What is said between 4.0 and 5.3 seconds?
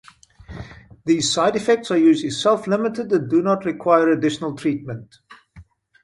additional treatment.